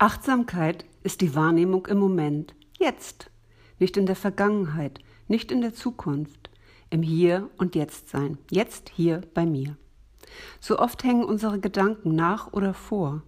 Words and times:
Achtsamkeit 0.00 0.84
ist 1.02 1.22
die 1.22 1.34
Wahrnehmung 1.34 1.86
im 1.86 1.98
Moment, 1.98 2.54
jetzt, 2.78 3.32
nicht 3.80 3.96
in 3.96 4.06
der 4.06 4.14
Vergangenheit, 4.14 5.00
nicht 5.26 5.50
in 5.50 5.60
der 5.60 5.74
Zukunft, 5.74 6.50
im 6.88 7.02
Hier 7.02 7.50
und 7.58 7.74
Jetzt 7.74 8.08
sein, 8.08 8.38
jetzt 8.48 8.90
hier 8.90 9.22
bei 9.34 9.44
mir. 9.44 9.76
So 10.60 10.78
oft 10.78 11.02
hängen 11.02 11.24
unsere 11.24 11.58
Gedanken 11.58 12.14
nach 12.14 12.52
oder 12.52 12.74
vor. 12.74 13.22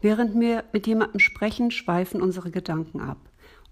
Während 0.00 0.40
wir 0.40 0.64
mit 0.72 0.86
jemandem 0.86 1.20
sprechen, 1.20 1.70
schweifen 1.70 2.22
unsere 2.22 2.50
Gedanken 2.50 3.00
ab 3.00 3.18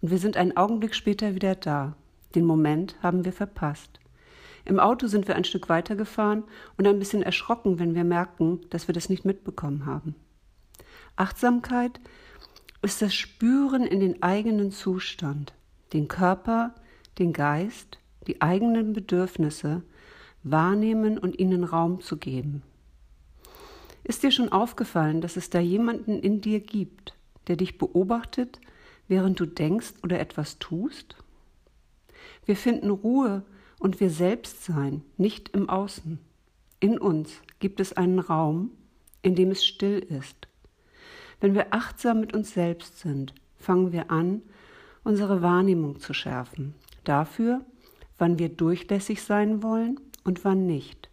und 0.03 0.11
wir 0.11 0.19
sind 0.19 0.37
einen 0.37 0.59
Augenblick 0.59 0.95
später 0.95 1.35
wieder 1.35 1.55
da. 1.55 1.97
Den 2.35 2.45
Moment 2.45 2.97
haben 3.03 3.25
wir 3.25 3.33
verpasst. 3.33 3.99
Im 4.67 4.79
Auto 4.79 5.07
sind 5.07 5.27
wir 5.27 5.37
ein 5.37 5.45
Stück 5.45 5.71
weitergefahren 5.71 6.45
und 6.77 6.87
ein 6.87 6.99
bisschen 6.99 7.23
erschrocken, 7.23 7.79
wenn 7.79 7.95
wir 7.95 8.05
merken, 8.05 8.61
dass 8.69 8.89
wir 8.89 8.93
das 8.93 9.09
nicht 9.09 9.25
mitbekommen 9.25 9.87
haben. 9.87 10.15
Achtsamkeit 11.17 12.01
ist 12.83 13.03
das 13.03 13.15
Spüren 13.15 13.85
in 13.85 14.01
den 14.01 14.23
eigenen 14.23 14.73
Zustand, 14.73 15.53
den 15.93 16.09
Körper, 16.09 16.75
den 17.19 17.33
Geist, 17.33 17.99
die 18.27 18.41
eigenen 18.41 18.93
Bedürfnisse 18.93 19.83
wahrnehmen 20.43 21.19
und 21.19 21.39
ihnen 21.39 21.65
Raum 21.65 22.01
zu 22.01 22.17
geben. 22.17 22.63
Ist 24.05 24.23
dir 24.23 24.31
schon 24.31 24.51
aufgefallen, 24.51 25.21
dass 25.21 25.37
es 25.37 25.51
da 25.51 25.61
jemanden 25.61 26.19
in 26.19 26.41
dir 26.41 26.61
gibt, 26.61 27.15
der 27.47 27.57
dich 27.57 27.79
beobachtet, 27.79 28.61
während 29.09 29.39
du 29.39 29.47
denkst 29.47 29.95
oder 30.03 30.19
etwas 30.19 30.59
tust? 30.59 31.17
Wir 32.47 32.57
finden 32.57 32.91
Ruhe 32.91 33.45
und 33.79 34.01
wir 34.01 34.11
selbst 34.11 34.65
sein, 34.65 35.03
nicht 35.17 35.51
im 35.51 35.69
Außen. 35.69 36.19
In 36.81 36.99
uns 36.99 37.31
gibt 37.59 37.81
es 37.81 37.93
einen 37.93 38.19
Raum, 38.19 38.71
in 39.23 39.35
dem 39.35 39.51
es 39.51 39.65
still 39.65 39.99
ist, 39.99 40.49
wenn 41.41 41.55
wir 41.55 41.73
achtsam 41.73 42.21
mit 42.21 42.35
uns 42.35 42.53
selbst 42.53 42.99
sind, 42.99 43.35
fangen 43.59 43.93
wir 43.93 44.11
an, 44.11 44.43
unsere 45.05 45.43
Wahrnehmung 45.43 45.99
zu 45.99 46.13
schärfen. 46.13 46.75
Dafür, 47.05 47.63
wann 48.19 48.39
wir 48.39 48.51
durchlässig 48.51 49.23
sein 49.23 49.63
wollen 49.63 49.99
und 50.25 50.45
wann 50.45 50.67
nicht. 50.67 51.09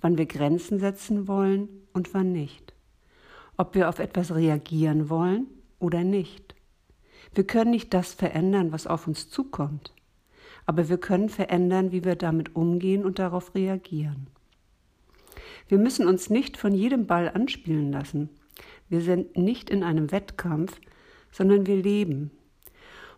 Wann 0.00 0.18
wir 0.18 0.26
Grenzen 0.26 0.80
setzen 0.80 1.28
wollen 1.28 1.68
und 1.92 2.14
wann 2.14 2.32
nicht. 2.32 2.74
Ob 3.56 3.74
wir 3.74 3.88
auf 3.88 3.98
etwas 3.98 4.34
reagieren 4.34 5.08
wollen 5.08 5.46
oder 5.78 6.02
nicht. 6.02 6.54
Wir 7.34 7.46
können 7.46 7.70
nicht 7.70 7.94
das 7.94 8.12
verändern, 8.12 8.72
was 8.72 8.86
auf 8.86 9.06
uns 9.06 9.28
zukommt. 9.30 9.94
Aber 10.66 10.88
wir 10.88 10.98
können 10.98 11.28
verändern, 11.28 11.92
wie 11.92 12.04
wir 12.04 12.16
damit 12.16 12.56
umgehen 12.56 13.04
und 13.04 13.18
darauf 13.18 13.54
reagieren. 13.54 14.26
Wir 15.68 15.78
müssen 15.78 16.08
uns 16.08 16.30
nicht 16.30 16.56
von 16.56 16.74
jedem 16.74 17.06
Ball 17.06 17.28
anspielen 17.28 17.92
lassen. 17.92 18.30
Wir 18.90 19.00
sind 19.00 19.36
nicht 19.38 19.70
in 19.70 19.82
einem 19.82 20.10
Wettkampf, 20.12 20.78
sondern 21.32 21.66
wir 21.66 21.76
leben. 21.76 22.32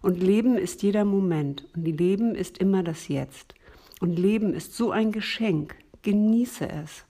Und 0.02 0.22
Leben 0.22 0.58
ist 0.58 0.82
jeder 0.82 1.04
Moment 1.04 1.66
und 1.74 1.84
Leben 1.86 2.34
ist 2.34 2.58
immer 2.58 2.82
das 2.82 3.08
Jetzt. 3.08 3.54
Und 4.00 4.18
Leben 4.18 4.52
ist 4.52 4.76
so 4.76 4.90
ein 4.90 5.12
Geschenk. 5.12 5.74
Genieße 6.02 6.68
es. 6.68 7.04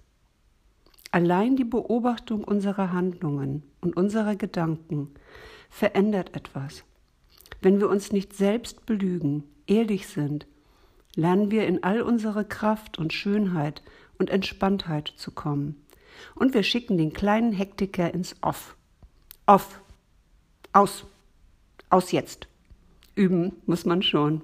Allein 1.11 1.57
die 1.57 1.65
Beobachtung 1.65 2.45
unserer 2.45 2.93
Handlungen 2.93 3.63
und 3.81 3.97
unserer 3.97 4.37
Gedanken 4.37 5.11
verändert 5.69 6.37
etwas. 6.37 6.85
Wenn 7.63 7.81
wir 7.81 7.89
uns 7.89 8.13
nicht 8.13 8.35
selbst 8.35 8.87
belügen, 8.87 9.45
ehrlich 9.67 10.07
sind, 10.07 10.47
lernen 11.17 11.51
wir 11.51 11.67
in 11.67 11.83
all 11.83 12.03
unsere 12.03 12.45
Kraft 12.45 12.99
und 12.99 13.13
Schönheit 13.13 13.83
und 14.19 14.31
Entspanntheit 14.31 15.13
zu 15.17 15.33
kommen. 15.33 15.83
Und 16.35 16.55
wir 16.55 16.63
schicken 16.63 16.99
den 16.99 17.13
kleinen 17.13 17.53
Hektiker 17.53 18.13
ins 18.13 18.37
Off. 18.41 18.77
Off. 19.47 19.81
Aus. 20.73 21.05
Aus 21.91 22.13
jetzt. 22.13 22.49
Üben 23.15 23.53
muss 23.67 23.85
man 23.85 24.03
schon. 24.03 24.43